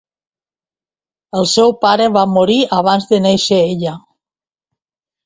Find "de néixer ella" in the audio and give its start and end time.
3.13-3.95